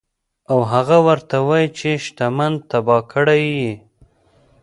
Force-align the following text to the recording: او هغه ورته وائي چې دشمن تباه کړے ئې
او 0.51 0.59
هغه 0.73 0.97
ورته 1.07 1.35
وائي 1.47 1.67
چې 1.77 1.89
دشمن 2.01 2.53
تباه 2.69 2.99
کړے 3.11 3.37
ئې 3.59 3.73